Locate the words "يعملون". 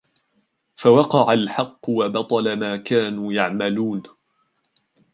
3.33-4.03